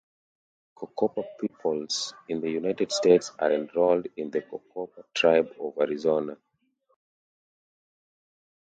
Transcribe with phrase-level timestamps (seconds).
[0.75, 6.35] Cocopah peoples in the United States are enrolled in the Cocopah Tribe of Arizona.